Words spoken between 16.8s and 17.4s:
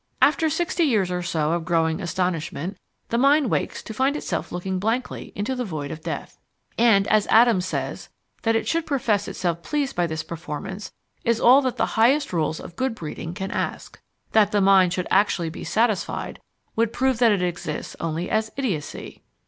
prove that